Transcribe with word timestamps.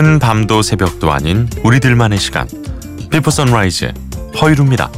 지금은 0.00 0.18
밤도 0.18 0.62
새벽도 0.62 1.12
아닌 1.12 1.46
우리들만의 1.62 2.18
시간. 2.18 2.48
비포 3.10 3.30
선라이즈 3.30 3.92
허이루입니다. 4.40 4.90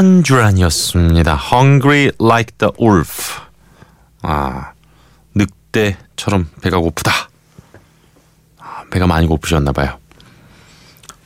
듀란 0.00 0.22
듀란이었습니다. 0.22 1.38
Hungry 1.52 2.10
like 2.18 2.56
the 2.56 2.72
wolf. 2.80 3.38
아 4.22 4.72
늑대처럼 5.34 6.48
배가 6.62 6.78
고프다. 6.78 7.12
아, 8.58 8.84
배가 8.90 9.06
많이 9.06 9.26
고프셨나 9.26 9.72
봐요. 9.72 9.98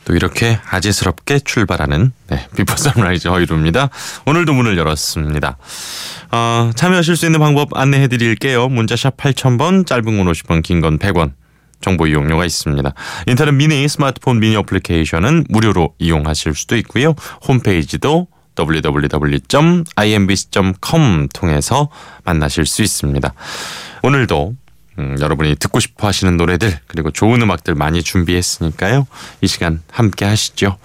또 0.05 0.17
이렇게 0.17 0.59
아재스럽게 0.69 1.39
출발하는 1.39 2.13
네, 2.27 2.49
비포 2.57 2.75
선라이즈 2.75 3.29
허일후입니다. 3.29 3.91
오늘도 4.27 4.53
문을 4.55 4.77
열었습니다. 4.77 5.57
어, 6.33 6.71
참여하실 6.75 7.15
수 7.17 7.27
있는 7.27 7.39
방법 7.39 7.77
안내해 7.79 8.09
드릴게요. 8.09 8.69
문자샵 8.69 9.17
8000번, 9.17 9.87
짧은 9.87 10.05
건 10.05 10.27
50원, 10.27 10.65
긴 10.65 10.81
건 10.81 10.99
100원. 10.99 11.35
정보 11.81 12.09
이용료가 12.09 12.45
있습니다. 12.45 12.93
인터넷 13.29 13.53
미니, 13.53 13.87
스마트폰 13.87 14.41
미니 14.41 14.57
어플리케이션은 14.57 15.45
무료로 15.49 15.95
이용하실 15.99 16.55
수도 16.55 16.77
있고요. 16.79 17.15
홈페이지도 17.47 18.27
www.imbc.com 18.59 19.99
통해서 21.33 21.89
만나실 22.25 22.67
수 22.67 22.83
있습니다. 22.83 23.33
오늘도 24.03 24.55
음, 24.99 25.17
여러분이 25.21 25.57
듣고 25.57 25.81
싶어 25.81 26.07
하시는 26.07 26.37
노래들 26.37 26.79
그리고 26.87 27.11
좋은 27.11 27.43
음악들 27.43 27.75
많이 27.75 28.03
준비했으니까요. 28.03 29.07
이 29.41 29.47
시간 29.47 29.83
함께 29.91 30.25
하시죠. 30.25 30.79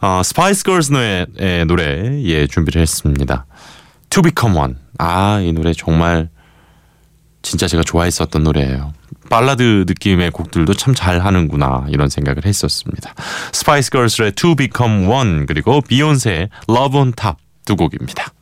어, 0.00 0.22
스파이스 0.22 0.64
걸스 0.64 0.92
노래의 0.92 1.66
노래 1.66 2.22
예 2.24 2.46
준비를 2.46 2.82
했습니다. 2.82 3.46
To 4.10 4.22
Become 4.22 4.58
One. 4.58 4.76
아, 4.98 5.40
이 5.40 5.52
노래 5.52 5.72
정말 5.72 6.28
진짜 7.42 7.66
제가 7.66 7.82
좋아했었던 7.82 8.42
노래예요. 8.42 8.92
발라드 9.30 9.84
느낌의 9.86 10.30
곡들도 10.30 10.74
참 10.74 10.94
잘하는구나 10.94 11.86
이런 11.88 12.08
생각을 12.08 12.44
했었습니다. 12.44 13.14
스파이스 13.52 13.90
걸스의 13.90 14.32
To 14.32 14.54
Become 14.54 15.06
One 15.06 15.46
그리고 15.46 15.80
비욘세의 15.80 16.48
Love 16.68 16.98
on 16.98 17.12
Top 17.12 17.36
두 17.64 17.76
곡입니다. 17.76 18.32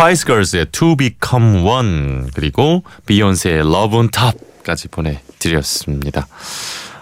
스파이스 0.00 0.24
걸스의 0.24 0.66
To 0.72 0.96
Become 0.96 1.60
One 1.60 2.30
그리고 2.34 2.84
비욘세의 3.04 3.58
Love 3.58 3.98
on 3.98 4.08
Top까지 4.08 4.88
보내드렸습니다. 4.88 6.26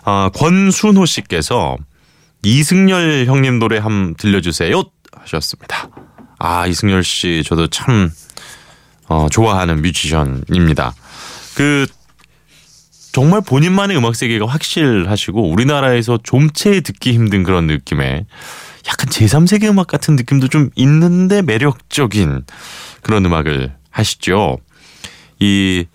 아, 0.02 0.30
권순호 0.34 1.06
씨께서 1.06 1.76
이승열 2.42 3.26
형님 3.26 3.60
노래 3.60 3.78
한번 3.78 4.16
들려주세요 4.16 4.82
하셨습니다. 5.12 5.90
아 6.40 6.66
이승열 6.66 7.04
씨 7.04 7.44
저도 7.46 7.68
참 7.68 8.10
어, 9.06 9.28
좋아하는 9.30 9.80
뮤지션입니다. 9.80 10.92
그 11.54 11.86
정말 13.12 13.42
본인만의 13.42 13.96
음악 13.96 14.16
세계가 14.16 14.46
확실하시고 14.46 15.48
우리나라에서 15.48 16.18
좀체 16.24 16.80
듣기 16.80 17.12
힘든 17.12 17.44
그런 17.44 17.68
느낌의 17.68 18.26
약간 18.88 19.08
제3세계 19.08 19.68
음악 19.68 19.86
같은 19.86 20.16
느낌도 20.16 20.48
좀 20.48 20.70
있는데 20.74 21.42
매력적인 21.42 22.44
그런 23.02 23.24
음악을 23.24 23.72
하시죠. 23.90 24.58
이 25.38 25.86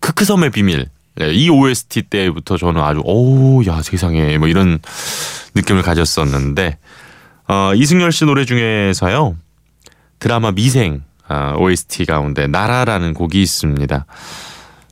크크섬의 0.00 0.50
비밀 0.50 0.86
네, 1.16 1.32
이 1.32 1.48
OST 1.50 2.02
때부터 2.02 2.56
저는 2.56 2.80
아주 2.80 3.02
오야 3.04 3.82
세상에 3.82 4.38
뭐 4.38 4.48
이런 4.48 4.78
느낌을 5.54 5.82
가졌었는데 5.82 6.78
어, 7.48 7.72
이승열 7.74 8.12
씨 8.12 8.24
노래 8.24 8.44
중에서요 8.44 9.36
드라마 10.18 10.52
미생 10.52 11.02
아, 11.28 11.54
OST 11.56 12.06
가운데 12.06 12.48
나라라는 12.48 13.14
곡이 13.14 13.40
있습니다. 13.40 14.04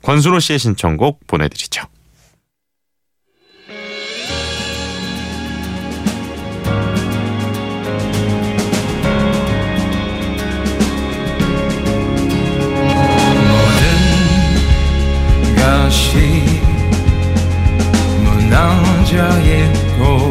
권순호 0.03 0.39
씨의 0.39 0.61
신청곡 0.61 1.27
보내드리죠. 1.27 1.83
무너져 19.09 19.41
있고 19.41 20.31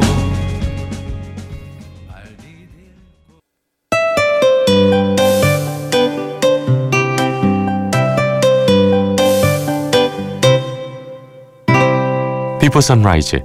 비포 12.60 12.82
선라이즈 12.82 13.42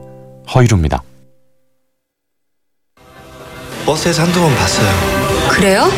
허일후입니다. 0.55 1.03
버스에서 3.87 4.23
한두 4.23 4.41
번 4.41 4.55
봤어요. 4.57 4.89
그래요? 5.49 5.91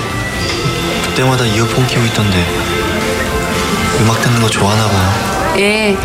그때마다 1.09 1.45
이어폰 1.45 1.87
끼고 1.87 2.05
있던데 2.07 2.45
음악 4.01 4.21
듣는 4.21 4.41
거 4.41 4.49
좋아하나 4.49 4.87
봐요. 4.89 5.59
예, 5.59 5.97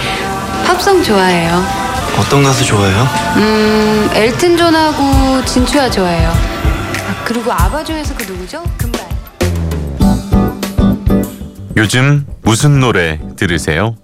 팝송 0.65 1.03
좋아해요. 1.03 1.88
어떤 2.19 2.43
가수 2.43 2.65
좋아해요? 2.65 3.07
음, 3.37 4.09
엘튼 4.13 4.57
존하고 4.57 5.43
진추하 5.45 5.89
좋아해요. 5.89 6.29
아, 6.29 7.23
그리고 7.23 7.51
아바 7.51 7.83
중에서 7.83 8.13
그 8.15 8.23
누구죠? 8.23 8.63
금발. 8.77 9.07
요즘 11.77 12.25
무슨 12.41 12.79
노래 12.81 13.19
들으세요? 13.37 13.95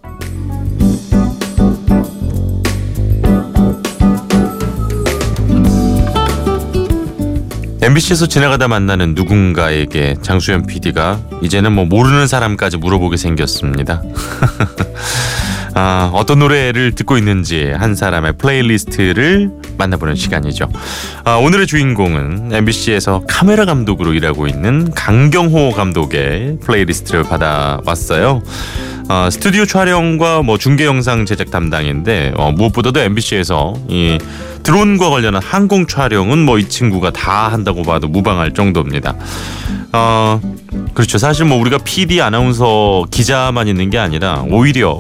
MBC에서 7.82 8.26
지나가다 8.28 8.68
만나는 8.68 9.14
누군가에게 9.14 10.16
장수현 10.22 10.66
PD가 10.66 11.20
이제는 11.44 11.72
뭐 11.74 11.86
모르는 11.86 12.26
사람까지 12.28 12.78
물어보게 12.78 13.18
생겼습니다. 13.18 14.02
아, 15.77 16.10
어떤 16.13 16.39
노래를 16.39 16.94
듣고 16.94 17.18
있는지 17.18 17.69
한 17.69 17.95
사람의 17.95 18.38
플레이리스트를 18.38 19.51
만나보는 19.77 20.16
시간이죠. 20.16 20.69
아, 21.25 21.36
오늘의 21.36 21.68
주인공은 21.68 22.54
MBC에서 22.54 23.24
카메라 23.27 23.66
감독으로 23.66 24.13
일하고 24.13 24.48
있는 24.48 24.89
강경호 24.92 25.72
감독의 25.72 26.60
플레이리스트를 26.62 27.24
받아왔어요. 27.24 28.42
어, 29.07 29.30
스튜디오 29.30 29.66
촬영과 29.66 30.42
뭐 30.42 30.57
중계 30.57 30.86
영상 30.86 31.25
제작 31.25 31.52
담당인데 31.52 32.34
어, 32.38 32.52
무엇보다도 32.52 33.00
MBC에서 33.02 33.75
이 33.88 34.18
드론과 34.63 35.12
관련한 35.12 35.44
항공 35.44 35.86
촬영은 35.86 36.40
뭐 36.44 36.56
이 36.57 36.68
친구가 36.68 37.12
다 37.12 37.50
한다고 37.50 37.84
봐도 37.84 38.07
무방할 38.07 38.54
정도입니다. 38.54 39.13
어, 39.94 40.42
그렇죠. 40.94 41.18
사실 41.18 41.46
뭐 41.46 41.57
우리가 41.60 41.78
PD, 41.80 42.22
아나운서, 42.22 43.06
기자만 43.12 43.68
있는 43.68 43.90
게 43.90 43.98
아니라 43.98 44.44
오히려 44.50 45.00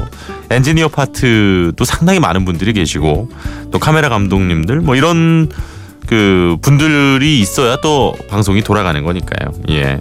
엔지니어 0.51 0.89
파트도 0.89 1.83
상당히 1.85 2.19
많은 2.19 2.45
분들이 2.45 2.73
계시고 2.73 3.29
또 3.71 3.79
카메라 3.79 4.09
감독님들 4.09 4.81
뭐 4.81 4.95
이런 4.95 5.49
그 6.05 6.57
분들이 6.61 7.39
있어야 7.39 7.77
또 7.77 8.13
방송이 8.29 8.61
돌아가는 8.61 9.01
거니까요. 9.03 9.51
예. 9.69 9.99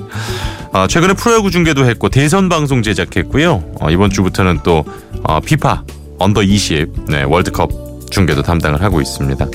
어, 0.75 0.89
최근에 0.89 1.15
프로야구 1.15 1.53
중계도 1.53 1.87
했고 1.87 2.09
대선 2.09 2.49
방송 2.49 2.83
제작했고요. 2.83 3.63
어, 3.81 3.91
이번 3.91 4.11
주부터는 4.11 4.61
또 4.65 4.85
어, 5.23 5.39
피파 5.41 5.85
under 6.19 6.43
20 6.43 7.07
네, 7.09 7.23
월드컵 7.23 7.71
중계도 8.11 8.43
담당을 8.43 8.83
하고 8.83 9.01
있습니다. 9.01 9.47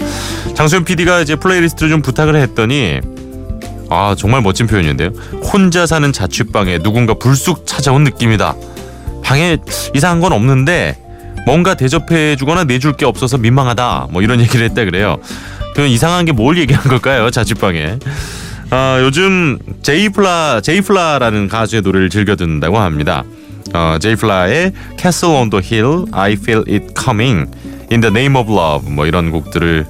장수현 0.55 0.85
PD가 0.85 1.19
이제 1.21 1.35
플레이리스트를 1.35 1.89
좀 1.89 2.01
부탁을 2.01 2.35
했더니 2.37 2.99
아 3.89 4.15
정말 4.17 4.41
멋진 4.41 4.65
표현인데요. 4.65 5.09
혼자 5.43 5.85
사는 5.85 6.09
자취방에 6.11 6.79
누군가 6.79 7.13
불쑥 7.13 7.65
찾아온 7.67 8.03
느낌이다. 8.05 8.55
방에 9.23 9.57
이상한 9.93 10.21
건 10.21 10.31
없는데 10.31 10.97
뭔가 11.45 11.73
대접해주거나 11.73 12.63
내줄 12.63 12.93
게 12.93 13.05
없어서 13.05 13.37
민망하다. 13.37 14.07
뭐 14.11 14.21
이런 14.21 14.39
얘기를 14.39 14.65
했다 14.65 14.85
그래요. 14.85 15.17
그 15.75 15.85
이상한 15.85 16.23
게 16.25 16.31
뭘 16.31 16.57
얘기한 16.57 16.81
걸까요? 16.83 17.29
자취방에. 17.29 17.97
아, 18.71 18.99
요즘 19.01 19.57
제이플라 19.81 20.61
제이플라라는 20.61 21.47
가수의 21.47 21.81
노래를 21.81 22.09
즐겨 22.09 22.35
듣는다고 22.35 22.77
합니다. 22.77 23.23
어, 23.73 23.97
제이플라의 23.99 24.73
Castle 24.99 25.35
on 25.35 25.49
the 25.49 25.63
Hill, 25.63 26.05
I 26.11 26.33
Feel 26.33 26.63
It 26.69 26.93
Coming, 26.99 27.49
In 27.91 28.01
the 28.01 28.07
Name 28.13 28.35
of 28.37 28.51
Love 28.51 28.91
뭐 28.91 29.05
이런 29.07 29.31
곡들을 29.31 29.85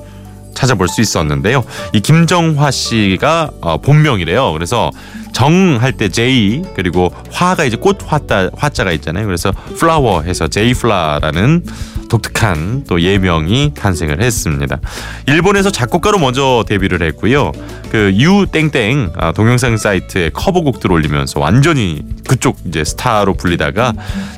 찾아볼 0.54 0.88
수 0.88 1.02
있었는데요. 1.02 1.64
이 1.94 2.00
김정화 2.00 2.72
씨가 2.72 3.52
어, 3.62 3.78
본명이래요. 3.82 4.54
그래서 4.54 4.92
정 5.34 5.78
할 5.80 5.94
때 5.94 6.10
제이 6.10 6.62
그리고 6.76 7.14
화가 7.32 7.66
이제 7.66 7.78
꽃 7.78 7.98
화자 8.06 8.50
화자가 8.58 8.92
있잖아요. 8.94 9.26
그래서 9.26 9.52
flower 9.78 10.22
해서 10.22 10.48
제이플라라는 10.48 11.64
독특한 12.10 12.84
또 12.88 13.02
예명이 13.02 13.74
탄생을 13.76 14.22
했습니다. 14.22 14.80
일본에서 15.28 15.72
작곡가로 15.72 16.20
먼저 16.20 16.66
데뷔를 16.68 17.02
했고요. 17.04 17.52
그 17.92 18.12
유땡땡 18.14 19.14
아, 19.16 19.32
동영상 19.32 19.78
사이트에 19.78 20.30
커버곡들 20.30 20.92
올리면서 20.92 21.40
완전히 21.40 22.04
그쪽 22.28 22.58
이제 22.66 22.84
스타로 22.84 23.36
불리다가 23.36 23.94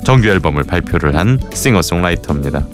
정규 0.05 0.27
앨범을 0.27 0.63
발표를 0.63 1.15
한 1.15 1.39
싱어송라이터입니다. 1.53 2.65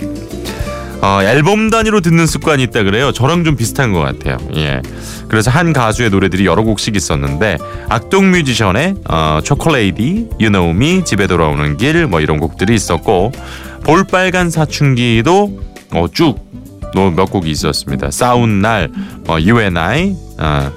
어, 1.01 1.19
앨범 1.21 1.69
단위로 1.69 2.01
듣는 2.01 2.25
습관이 2.25 2.63
있다 2.63 2.83
그래요. 2.83 3.11
저랑 3.11 3.43
좀 3.43 3.55
비슷한 3.55 3.93
것 3.93 3.99
같아요. 3.99 4.37
예. 4.55 4.81
그래서 5.27 5.51
한 5.51 5.71
가수의 5.71 6.09
노래들이 6.09 6.45
여러 6.45 6.63
곡씩 6.63 6.95
있었는데 6.95 7.57
악동 7.89 8.31
뮤지션의 8.31 8.95
어, 9.09 9.39
초콜레이디, 9.43 10.29
You 10.39 10.51
Know 10.51 11.03
집에 11.03 11.27
돌아오는 11.27 11.77
길 11.77 12.07
뭐 12.07 12.19
이런 12.19 12.39
곡들이 12.39 12.73
있었고 12.75 13.31
볼빨간 13.83 14.49
사춘기도 14.49 15.59
어, 15.91 16.05
쭉몇 16.11 17.29
곡이 17.31 17.49
있었습니다. 17.51 18.09
싸운 18.11 18.59
날, 18.61 18.89
어, 19.27 19.33
You 19.33 19.59
and 19.61 19.77
I, 19.79 20.15
어, 20.39 20.71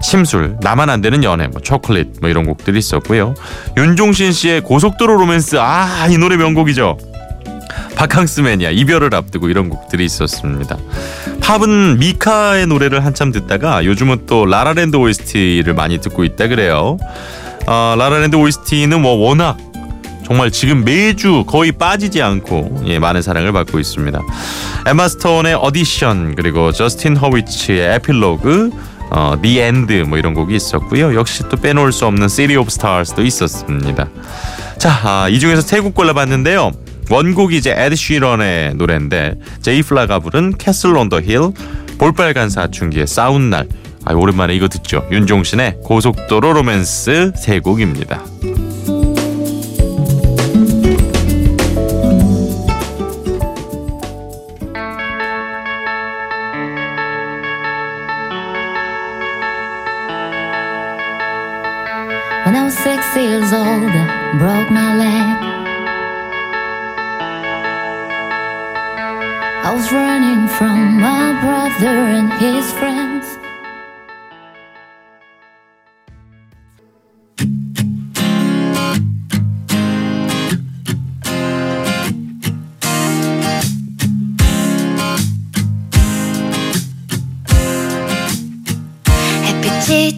심술, 0.00 0.56
나만 0.60 0.90
안 0.90 1.00
되는 1.00 1.22
연애, 1.24 1.46
뭐 1.48 1.60
초콜릿 1.60 2.20
뭐 2.20 2.28
이런 2.30 2.46
곡들이 2.46 2.78
있었고요. 2.78 3.34
윤종신 3.76 4.32
씨의 4.32 4.60
고속도로 4.62 5.16
로맨스, 5.16 5.56
아 5.58 6.06
이 6.10 6.18
노래 6.18 6.36
명곡이죠. 6.36 6.96
바캉스맨이야 7.96 8.70
이별을 8.70 9.14
앞두고 9.14 9.48
이런 9.48 9.68
곡들이 9.68 10.04
있었습니다. 10.04 10.76
팝은 11.40 11.98
미카의 11.98 12.66
노래를 12.66 13.04
한참 13.04 13.32
듣다가 13.32 13.84
요즘은 13.84 14.26
또 14.26 14.46
라라랜드 14.46 14.96
OST를 14.96 15.74
많이 15.74 15.98
듣고 15.98 16.24
있다 16.24 16.48
그래요. 16.48 16.98
어, 17.66 17.94
라라랜드 17.98 18.36
OST는 18.36 19.00
뭐 19.02 19.14
워낙 19.14 19.56
정말 20.26 20.50
지금 20.50 20.84
매주 20.84 21.44
거의 21.46 21.72
빠지지 21.72 22.20
않고 22.20 22.82
예, 22.86 22.98
많은 22.98 23.22
사랑을 23.22 23.52
받고 23.52 23.78
있습니다. 23.78 24.20
에마 24.86 25.08
스톤의 25.08 25.54
Audition 25.54 26.34
그리고 26.34 26.72
저스틴 26.72 27.16
허위츠의 27.16 27.94
Epilogue 27.96 28.70
어, 29.10 29.36
The 29.40 29.60
End 29.60 30.02
뭐 30.02 30.18
이런 30.18 30.34
곡이 30.34 30.54
있었고요. 30.54 31.14
역시 31.14 31.44
또 31.48 31.56
빼놓을 31.56 31.92
수 31.92 32.06
없는 32.06 32.28
City 32.28 32.56
of 32.60 32.66
Stars도 32.68 33.22
있었습니다. 33.22 34.08
자, 34.78 34.90
아, 35.04 35.28
이 35.30 35.38
중에서 35.38 35.62
세 35.62 35.80
곡 35.80 35.94
골라봤는데요. 35.94 36.72
원곡이 37.10 37.56
이제 37.56 37.74
에드 37.76 37.94
쉬런의 37.94 38.74
노래인데 38.74 39.34
제이플라가 39.62 40.18
부른 40.18 40.56
Castle 40.58 40.96
on 40.96 41.06
the 41.06 41.20
Hill, 41.20 41.40
볼빨간 41.98 42.50
사춘기의 42.50 43.06
싸운 43.06 43.50
날. 43.50 43.66
아, 44.04 44.14
오랜만에 44.14 44.54
이거 44.54 44.68
듣죠. 44.68 45.06
윤종신의 45.10 45.78
고속도로 45.82 46.52
로맨스 46.52 47.32
세 47.36 47.60
곡입니다. 47.60 48.22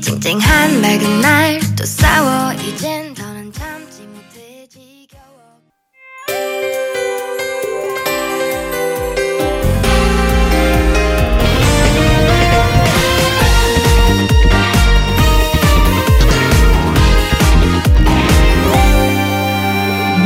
쨍쨍한 0.02 0.80
맑은 0.80 1.20
날 1.20 1.60
또 1.76 1.84
싸워. 1.84 2.52
이젠 2.54 3.14
더는 3.14 3.52
참지 3.52 4.02
못해 4.02 4.66
지겨워. 4.68 5.22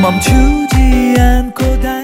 멈추지 0.01 1.15
않고 1.19 1.79
달 1.81 2.03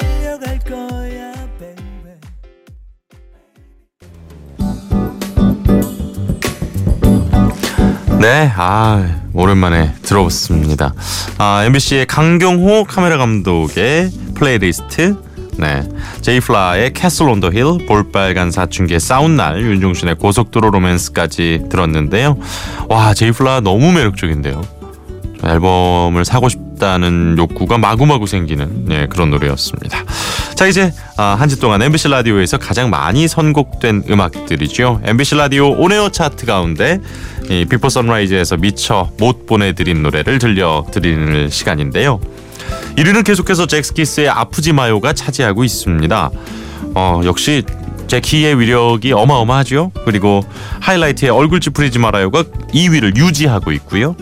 네, 8.20 8.52
아 8.58 9.22
오랜만에 9.34 9.94
들어봤습니다. 10.02 10.94
아 11.38 11.64
MBC의 11.64 12.06
강경호 12.06 12.84
카메라 12.84 13.16
감독의 13.16 14.12
플레이리스트, 14.36 15.16
네 15.58 15.88
제이플라의 16.20 16.92
Castle 16.92 17.30
on 17.30 17.39
the 17.39 17.52
Hill, 17.52 17.86
볼빨간 17.88 18.52
사춘기의 18.52 19.00
싸운 19.00 19.38
날, 19.38 19.62
윤종신의 19.62 20.16
고속도로 20.16 20.70
로맨스까지 20.70 21.68
들었는데요. 21.70 22.38
와 22.90 23.14
제이플라 23.14 23.62
너무 23.62 23.94
매력적인데요. 23.94 24.64
앨범을 25.42 26.26
사고 26.26 26.50
싶다는 26.50 27.36
욕구가 27.38 27.78
마구마구 27.78 28.28
생기는 28.28 28.84
네, 28.84 29.08
그런 29.08 29.30
노래였습니다. 29.30 30.04
자 30.60 30.68
이제 30.68 30.92
아, 31.16 31.38
한주 31.40 31.62
동안 31.62 31.82
MBC 31.82 32.10
라디오에서 32.10 32.58
가장 32.58 32.90
많이 32.90 33.30
선곡된 33.30 34.04
음악들이죠. 34.10 35.00
MBC 35.06 35.36
라디오 35.36 35.72
on-air 35.72 36.10
차트 36.10 36.46
가운데 36.46 37.00
이 37.50 37.64
Before 37.64 37.88
Sunrise에서 37.88 38.58
미처 38.58 39.10
못 39.18 39.46
보내드린 39.46 40.04
노래를 40.04 40.38
들려드리는 40.38 41.50
시간인데요. 41.50 42.20
1위는 42.98 43.24
계속해서 43.24 43.68
젝스키스의 43.68 44.28
아프지 44.28 44.74
마요가 44.74 45.14
차지하고 45.14 45.64
있습니다. 45.64 46.30
어, 46.94 47.22
역시 47.24 47.64
젝키의 48.08 48.60
위력이 48.60 49.14
어마어마하죠. 49.14 49.94
그리고 50.04 50.44
하이라이트의 50.82 51.32
얼굴 51.32 51.62
찌푸리지 51.62 52.00
말아요가 52.00 52.44
2위를 52.44 53.16
유지하고 53.16 53.72
있고요. 53.72 54.14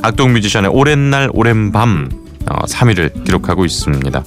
악동 0.00 0.32
뮤지션의 0.32 0.70
오랜 0.72 1.10
날 1.10 1.28
오랜 1.34 1.70
밤 1.70 2.08
어, 2.48 2.64
3위를 2.64 3.24
기록하고 3.26 3.66
있습니다. 3.66 4.24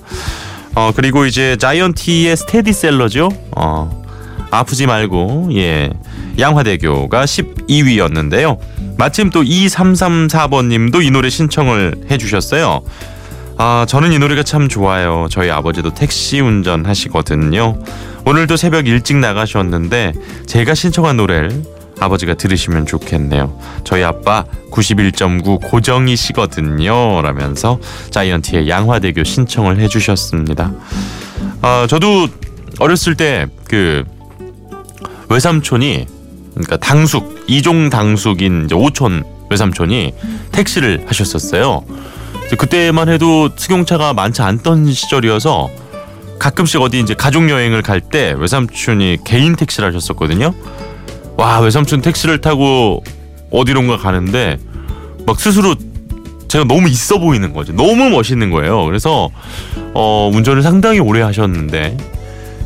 어, 0.75 0.91
그리고 0.93 1.25
이제 1.25 1.55
자이언티의 1.55 2.35
스테디셀러죠. 2.35 3.29
어, 3.55 4.03
아프지 4.51 4.87
말고 4.87 5.49
예 5.53 5.89
양화대교가 6.37 7.25
12위였는데요. 7.25 8.57
마침 8.97 9.29
또 9.29 9.41
2334번님도 9.41 11.03
이 11.03 11.11
노래 11.11 11.29
신청을 11.29 11.95
해주셨어요. 12.11 12.83
아 13.57 13.85
저는 13.87 14.11
이 14.11 14.19
노래가 14.19 14.43
참 14.43 14.67
좋아요. 14.67 15.27
저희 15.29 15.49
아버지도 15.49 15.93
택시 15.93 16.39
운전하시거든요. 16.41 17.79
오늘도 18.25 18.57
새벽 18.57 18.87
일찍 18.87 19.17
나가셨는데 19.17 20.13
제가 20.45 20.73
신청한 20.73 21.17
노래를 21.17 21.63
아버지가 21.99 22.35
들으시면 22.35 22.85
좋겠네요. 22.85 23.57
저희 23.83 24.03
아빠 24.03 24.45
91.9 24.71 25.61
고정이시거든요. 25.69 27.21
라면서 27.21 27.79
자이언티의 28.11 28.69
양화대교 28.69 29.23
신청을 29.23 29.79
해주셨습니다. 29.79 30.73
아 31.61 31.87
저도 31.89 32.27
어렸을 32.79 33.15
때 33.15 33.47
그 33.67 34.03
외삼촌이 35.29 36.05
그러니까 36.53 36.77
당숙 36.77 37.45
이종 37.47 37.89
당숙인 37.89 38.65
이제 38.65 38.75
오촌 38.75 39.23
외삼촌이 39.49 40.13
택시를 40.51 41.03
하셨었어요. 41.07 41.83
그때만 42.57 43.09
해도 43.09 43.49
승용차가 43.55 44.13
많지 44.13 44.41
않던 44.41 44.91
시절이어서 44.91 45.69
가끔씩 46.39 46.79
어디 46.81 46.99
이제 46.99 47.13
가족 47.13 47.49
여행을 47.49 47.81
갈 47.81 48.01
때 48.01 48.35
외삼촌이 48.37 49.17
개인 49.25 49.55
택시를 49.55 49.87
하셨었거든요. 49.89 50.53
와 51.37 51.59
외삼촌 51.59 52.01
택시를 52.01 52.39
타고 52.39 53.03
어디론가 53.51 53.97
가는데 53.97 54.57
막 55.25 55.39
스스로 55.39 55.75
제가 56.47 56.63
너무 56.65 56.87
있어 56.87 57.19
보이는 57.19 57.53
거죠. 57.53 57.73
너무 57.73 58.09
멋있는 58.09 58.49
거예요. 58.51 58.85
그래서 58.85 59.29
어, 59.93 60.29
운전을 60.33 60.61
상당히 60.61 60.99
오래 60.99 61.21
하셨는데 61.21 61.97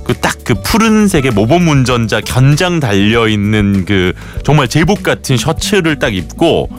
그 0.03 0.13
딱그 0.15 0.55
푸른색의 0.63 1.31
모범 1.31 1.67
운전자 1.67 2.19
견장 2.21 2.79
달려 2.79 3.27
있는 3.27 3.85
그 3.85 4.13
정말 4.43 4.67
제복 4.67 5.03
같은 5.03 5.37
셔츠를 5.37 5.99
딱 5.99 6.13
입고 6.13 6.69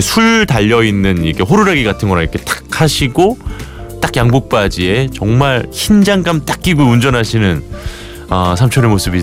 술 0.00 0.46
달려 0.46 0.82
있는 0.82 1.24
이게 1.24 1.42
호루라기 1.42 1.84
같은 1.84 2.08
거랑 2.08 2.24
이렇게 2.24 2.38
탁 2.38 2.80
하시고 2.80 3.38
딱 4.00 4.16
양복 4.16 4.48
바지에 4.48 5.08
정말 5.14 5.66
흰 5.72 6.04
장갑 6.04 6.44
딱 6.44 6.60
끼고 6.60 6.82
운전하시는 6.82 7.62
아, 8.28 8.54
삼촌의 8.58 8.90
모습이 8.90 9.22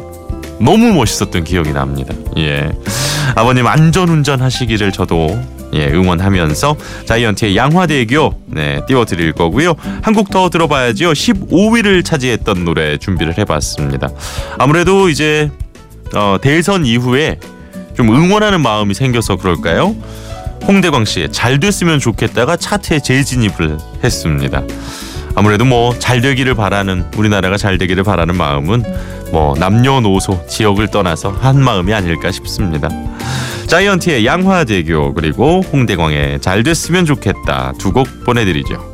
너무 0.60 0.94
멋있었던 0.94 1.44
기억이 1.44 1.74
납니다. 1.74 2.14
예. 2.38 2.70
아버님 3.36 3.68
안전 3.68 4.10
운전하시기를 4.10 4.92
저도 4.92 5.40
예, 5.74 5.88
응원하면서 5.88 6.76
자이언티의 7.06 7.58
양화대교 7.58 8.42
네, 8.48 8.82
띄워드릴 8.88 9.34
거고요. 9.34 9.74
한 10.04 10.14
곡 10.14 10.30
더 10.30 10.50
들어봐야지요. 10.50 11.12
15위를 11.14 12.06
차지했던 12.06 12.64
노래 12.64 12.98
준비를 12.98 13.38
해봤습니다. 13.40 14.10
아무래도 14.60 15.10
이제 15.10 15.50
어, 16.16 16.38
대선 16.42 16.86
이후에 16.86 17.40
좀 17.98 18.10
응원하는 18.16 18.62
마음이 18.62 18.94
생겨서 18.94 19.38
그럴까요? 19.38 19.96
홍대광 20.68 21.06
씨의 21.06 21.32
잘 21.32 21.60
됐으면 21.60 22.00
좋겠다가 22.00 22.56
차트에 22.56 23.00
재진입을 23.00 23.78
했습니다. 24.04 24.62
아무래도 25.36 25.66
뭐 25.66 25.98
잘 25.98 26.22
되기를 26.22 26.54
바라는 26.54 27.06
우리나라가 27.18 27.58
잘 27.58 27.80
되기를 27.80 28.04
바라는 28.04 28.36
마음은 28.38 28.84
뭐 29.34 29.56
남녀노소 29.58 30.46
지역을 30.48 30.92
떠나서 30.92 31.32
한 31.32 31.60
마음이 31.60 31.92
아닐까 31.92 32.32
싶습니다. 32.32 32.88
자이언티의 33.66 34.28
양화대교 34.28 35.16
그리고 35.16 35.62
홍대광의 35.64 36.40
잘 36.40 36.62
됐으면 36.62 37.06
좋겠다 37.06 37.74
두 37.80 37.92
곡 37.92 38.08
보내드리죠. 38.26 38.93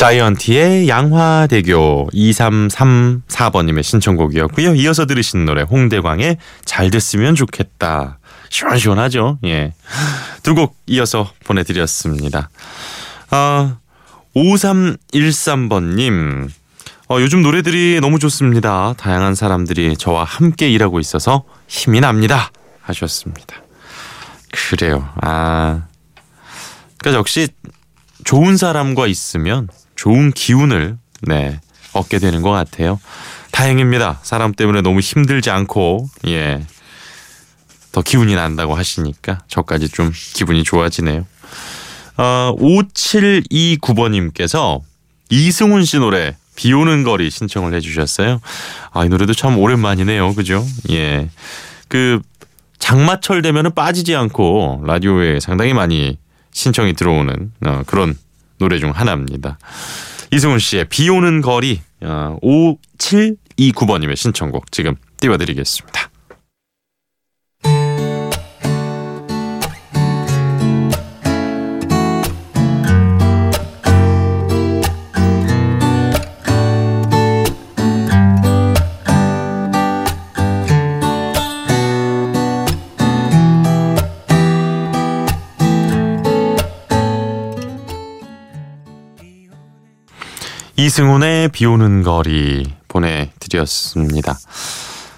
자이언티의 0.00 0.88
양화대교 0.88 2.08
2334번님의 2.14 3.82
신청곡이었고요. 3.82 4.74
이어서 4.76 5.04
들으신 5.04 5.44
노래 5.44 5.60
홍대광의 5.60 6.38
잘 6.64 6.90
됐으면 6.90 7.34
좋겠다. 7.34 8.18
시원시원하죠. 8.48 9.38
예. 9.44 9.74
두 10.42 10.54
곡 10.54 10.74
이어서 10.86 11.30
보내드렸습니다. 11.44 12.48
아, 13.28 13.76
5313번님. 14.34 16.48
어, 17.10 17.20
요즘 17.20 17.42
노래들이 17.42 17.98
너무 18.00 18.18
좋습니다. 18.18 18.94
다양한 18.96 19.34
사람들이 19.34 19.98
저와 19.98 20.24
함께 20.24 20.70
일하고 20.70 20.98
있어서 21.00 21.44
힘이 21.68 22.00
납니다. 22.00 22.50
하셨습니다. 22.80 23.56
그래요. 24.50 25.06
아. 25.20 25.82
그러니까 26.96 27.18
역시 27.18 27.48
좋은 28.24 28.56
사람과 28.56 29.06
있으면 29.06 29.68
좋은 30.00 30.32
기운을 30.32 30.96
네 31.24 31.60
얻게 31.92 32.18
되는 32.18 32.40
것 32.40 32.50
같아요. 32.50 32.98
다행입니다. 33.50 34.20
사람 34.22 34.54
때문에 34.54 34.80
너무 34.80 35.00
힘들지 35.00 35.50
않고 35.50 36.08
예. 36.28 36.64
더 37.92 38.00
기운이 38.00 38.34
난다고 38.34 38.74
하시니까 38.74 39.40
저까지 39.46 39.90
좀 39.90 40.10
기분이 40.14 40.64
좋아지네요. 40.64 41.26
어, 42.16 42.56
5729번님께서 42.58 44.80
이승훈 45.28 45.84
씨 45.84 45.98
노래 45.98 46.34
비 46.56 46.72
오는 46.72 47.02
거리 47.02 47.28
신청을 47.28 47.74
해주셨어요. 47.74 48.40
아, 48.92 49.04
이 49.04 49.10
노래도 49.10 49.34
참 49.34 49.58
오랜만이네요. 49.58 50.34
그죠? 50.34 50.66
예. 50.88 51.28
그 51.88 52.22
장마철 52.78 53.42
되면은 53.42 53.74
빠지지 53.74 54.16
않고 54.16 54.84
라디오에 54.86 55.40
상당히 55.40 55.74
많이 55.74 56.16
신청이 56.52 56.94
들어오는 56.94 57.52
어, 57.66 57.82
그런 57.84 58.16
노래 58.60 58.78
중 58.78 58.90
하나입니다. 58.90 59.58
이승훈 60.30 60.58
씨의 60.58 60.84
비 60.88 61.08
오는 61.08 61.40
거리 61.40 61.80
어, 62.02 62.38
5729번님의 62.42 64.14
신청곡 64.16 64.70
지금 64.70 64.94
띄워드리겠습니다. 65.18 66.10
이승훈의 90.80 91.50
비 91.50 91.66
오는 91.66 92.02
거리 92.02 92.64
보내드렸습니다. 92.88 94.38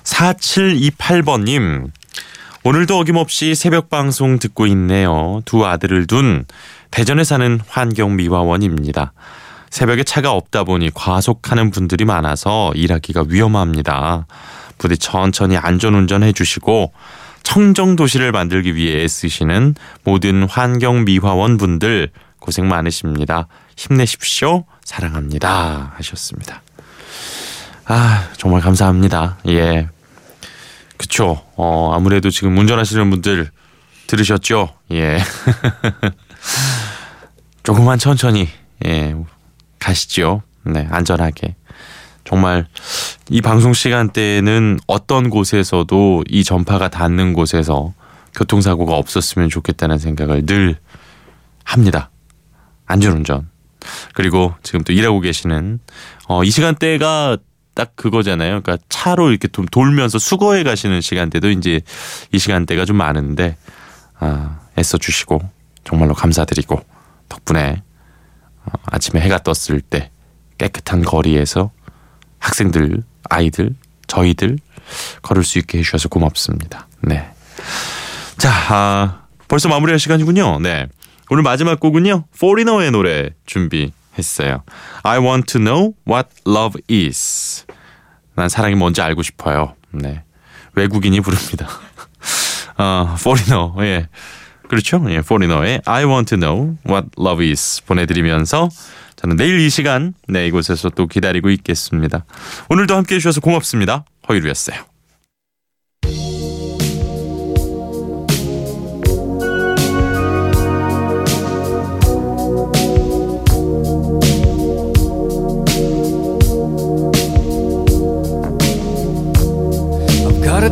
4728번님, 0.03 1.89
오늘도 2.65 2.99
어김없이 2.99 3.55
새벽 3.55 3.89
방송 3.89 4.41
듣고 4.41 4.67
있네요. 4.67 5.41
두 5.45 5.65
아들을 5.65 6.09
둔 6.09 6.47
대전에 6.91 7.23
사는 7.23 7.61
환경미화원입니다. 7.69 9.13
새벽에 9.71 10.03
차가 10.03 10.33
없다 10.33 10.65
보니 10.65 10.91
과속하는 10.95 11.71
분들이 11.71 12.05
많아서 12.05 12.73
일하기가 12.75 13.27
위험합니다. 13.29 14.27
부디 14.79 14.99
천천히 14.99 15.57
안전운전 15.57 16.25
해주시고 16.25 16.93
청정 17.45 17.95
도시를 17.95 18.33
만들기 18.33 18.75
위해 18.75 19.05
애쓰시는 19.05 19.77
모든 20.03 20.43
환경미화원 20.43 21.57
분들 21.57 22.11
고생 22.41 22.67
많으십니다. 22.67 23.47
힘내십시오. 23.77 24.65
사랑합니다. 24.85 25.93
하셨습니다. 25.97 26.63
아, 27.87 28.29
정말 28.37 28.61
감사합니다. 28.61 29.39
예. 29.49 29.89
그쵸. 30.97 31.43
어, 31.57 31.93
아무래도 31.95 32.31
지금 32.31 32.57
운전하시는 32.57 33.11
분들 33.11 33.51
들으셨죠? 34.07 34.73
예. 34.93 35.19
조금만 37.63 37.99
천천히, 37.99 38.49
예, 38.85 39.15
가시죠. 39.79 40.43
네, 40.65 40.87
안전하게. 40.91 41.55
정말 42.25 42.67
이 43.31 43.41
방송 43.41 43.73
시간대에는 43.73 44.81
어떤 44.87 45.31
곳에서도 45.31 46.25
이 46.29 46.45
전파가 46.45 46.89
닿는 46.89 47.33
곳에서 47.33 47.93
교통사고가 48.35 48.95
없었으면 48.95 49.49
좋겠다는 49.49 49.99
생각을 49.99 50.47
늘 50.47 50.77
합니다. 51.65 52.11
안전운전. 52.87 53.49
그리고 54.15 54.55
지금 54.63 54.83
또 54.85 54.93
일하고 54.93 55.21
계시는 55.21 55.79
어, 56.29 56.45
이 56.45 56.51
시간대가 56.51 57.37
딱 57.75 57.97
그거잖아요. 57.97 58.61
그러니까 58.63 58.79
차로 58.89 59.31
이렇게 59.31 59.49
좀 59.49 59.67
돌면서 59.67 60.19
수거해 60.19 60.63
가시는 60.63 61.01
시간대도 61.01 61.51
이제 61.51 61.81
이 62.31 62.39
시간대가 62.39 62.85
좀 62.85 62.97
많은데 62.97 63.57
아, 64.19 64.61
애써 64.79 64.99
주시고 64.99 65.41
정말로 65.85 66.15
감사드리고 66.15 66.81
덕분에 67.29 67.83
어, 68.65 68.73
아침에 68.85 69.21
해가 69.21 69.39
떴을 69.39 69.81
때 69.81 70.11
깨끗한 70.59 71.03
거리에서 71.03 71.71
학생들, 72.39 73.03
아이들, 73.31 73.75
저희들 74.07 74.59
걸을 75.23 75.45
수 75.45 75.59
있게 75.59 75.79
해주셔서 75.79 76.09
고맙습니다. 76.09 76.87
네. 77.01 77.29
자, 78.37 78.51
아, 78.69 79.23
벌써 79.49 79.69
마무리할 79.69 79.99
시간이군요. 79.99 80.61
네. 80.61 80.87
오늘 81.33 81.43
마지막 81.43 81.81
곡은요. 81.81 82.25
포리너의 82.39 82.91
노래 82.91 83.31
준비해 83.47 83.91
했어요. 84.19 84.65
I 85.03 85.19
want 85.19 85.51
to 85.55 85.59
know 85.59 85.95
what 86.07 86.29
love 86.47 86.79
is. 86.91 87.65
난 88.35 88.51
사랑이 88.51 88.75
뭔지 88.75 89.01
알고 89.01 89.23
싶어요. 89.23 89.75
네. 89.93 90.25
외국인이 90.75 91.23
부릅니다. 91.23 91.67
어, 92.77 93.17
foreigner. 93.19 93.73
예. 93.79 94.09
그렇죠? 94.69 95.03
예, 95.09 95.21
foreigner의 95.21 95.81
I 95.87 96.05
want 96.05 96.37
to 96.37 96.39
know 96.39 96.77
what 96.87 97.09
love 97.19 97.49
is 97.49 97.83
보내드리면서 97.87 98.69
저는 99.17 99.37
내일 99.37 99.59
이 99.59 99.71
시간 99.71 100.13
네 100.29 100.47
이곳에서 100.49 100.91
또 100.91 101.07
기다리고 101.07 101.49
있겠습니다. 101.49 102.27
오늘도 102.69 102.95
함께해 102.95 103.19
주셔서 103.19 103.41
고맙습니다. 103.41 104.05
허유루였어요. 104.29 104.92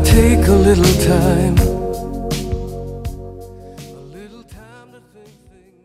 Take 0.04 0.46
a 0.48 0.52
little 0.52 0.84
time. 1.04 1.59